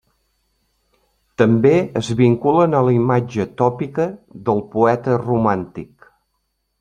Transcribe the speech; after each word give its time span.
També 1.41 1.73
es 2.01 2.07
vinculen 2.21 2.73
a 2.79 2.81
la 2.87 2.93
imatge 2.95 3.45
tòpica 3.63 4.07
del 4.49 4.65
poeta 4.73 5.19
romàntic. 5.27 6.09